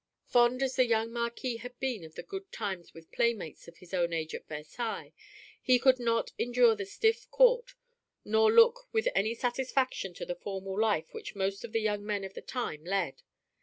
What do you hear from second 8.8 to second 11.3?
with any satisfaction to the formal life